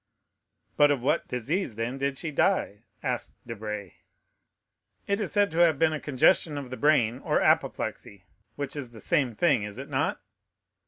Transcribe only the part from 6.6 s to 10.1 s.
the brain, or apoplexy, which is the same thing, is it